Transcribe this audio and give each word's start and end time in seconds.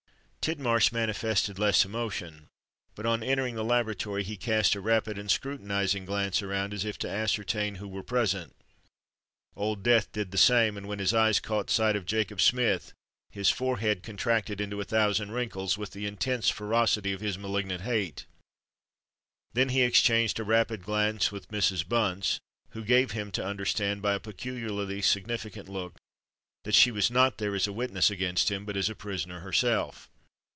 Tidmarsh 0.43 0.91
manifested 0.91 1.59
less 1.59 1.85
emotion; 1.85 2.47
but, 2.95 3.05
on 3.05 3.21
entering 3.21 3.53
the 3.53 3.63
laboratory, 3.63 4.23
he 4.23 4.37
cast 4.37 4.73
a 4.73 4.81
rapid 4.81 5.15
and 5.19 5.29
scrutinizing 5.29 6.03
glance 6.03 6.41
around, 6.41 6.73
as 6.73 6.83
if 6.83 6.97
to 6.97 7.07
ascertain 7.07 7.75
who 7.75 7.87
were 7.87 8.01
present. 8.01 8.55
Old 9.55 9.83
Death 9.83 10.11
did 10.11 10.31
the 10.31 10.39
same; 10.39 10.77
and 10.77 10.87
when 10.87 10.97
his 10.97 11.13
eyes 11.13 11.39
caught 11.39 11.69
sight 11.69 11.95
of 11.95 12.07
Jacob 12.07 12.41
Smith, 12.41 12.91
his 13.29 13.51
forehead 13.51 14.01
contracted 14.01 14.59
into 14.59 14.81
a 14.81 14.83
thousand 14.83 15.29
wrinkles 15.29 15.77
with 15.77 15.91
the 15.91 16.07
intense 16.07 16.49
ferocity 16.49 17.13
of 17.13 17.21
his 17.21 17.37
malignant 17.37 17.81
hate: 17.83 18.25
then 19.53 19.69
he 19.69 19.83
exchanged 19.83 20.39
a 20.39 20.43
rapid 20.43 20.81
glance 20.81 21.31
with 21.31 21.49
Mrs. 21.49 21.87
Bunce, 21.87 22.39
who 22.69 22.83
gave 22.83 23.11
him 23.11 23.29
to 23.33 23.45
understand, 23.45 24.01
by 24.01 24.15
a 24.15 24.19
peculiarly 24.19 25.03
significant 25.03 25.69
look, 25.69 25.97
that 26.63 26.73
she 26.73 26.89
was 26.89 27.11
not 27.11 27.37
there 27.37 27.53
as 27.53 27.67
a 27.67 27.71
witness 27.71 28.09
against 28.09 28.49
him, 28.49 28.65
but 28.65 28.75
as 28.75 28.89
a 28.89 28.95
prisoner 28.95 29.41
herself. 29.41 30.07